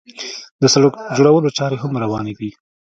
د 0.61 0.63
سړک 0.73 0.93
جوړولو 1.17 1.49
چارې 1.57 1.77
هم 1.83 1.91
روانې 2.03 2.33
دي. 2.39 2.49